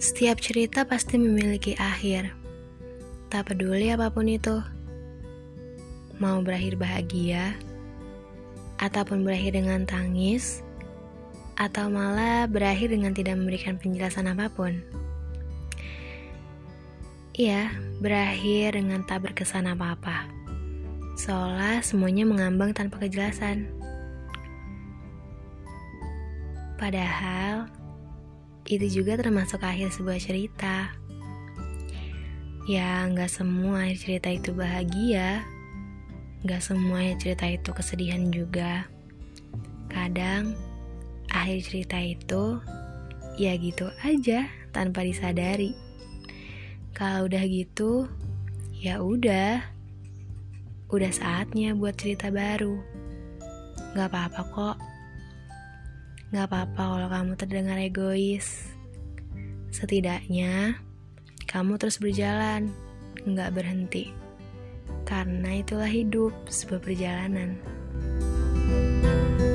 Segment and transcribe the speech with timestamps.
[0.00, 2.32] Setiap cerita pasti memiliki akhir.
[3.28, 4.56] Tak peduli apa pun itu.
[6.16, 7.52] Mau berakhir bahagia,
[8.80, 10.64] ataupun berakhir dengan tangis,
[11.60, 14.80] atau malah berakhir dengan tidak memberikan penjelasan apa pun.
[17.36, 17.68] Iya,
[18.00, 20.32] berakhir dengan tak berkesan apa-apa.
[21.20, 23.68] Seolah semuanya mengambang tanpa kejelasan.
[26.80, 27.68] Padahal,
[28.78, 30.94] itu juga termasuk akhir sebuah cerita.
[32.70, 35.42] Ya, nggak semua akhir cerita itu bahagia,
[36.46, 38.86] nggak semua akhir cerita itu kesedihan juga.
[39.90, 40.54] Kadang,
[41.34, 42.62] akhir cerita itu
[43.34, 45.74] ya gitu aja tanpa disadari.
[46.94, 48.06] Kalau udah gitu,
[48.78, 49.66] ya udah,
[50.94, 52.78] udah saatnya buat cerita baru.
[53.98, 54.76] Gak apa-apa kok
[56.30, 58.70] Gak apa-apa kalau kamu terdengar egois.
[59.74, 60.78] Setidaknya,
[61.50, 62.70] kamu terus berjalan,
[63.26, 64.14] gak berhenti.
[65.02, 67.58] Karena itulah hidup, sebuah perjalanan.
[68.70, 69.49] thank you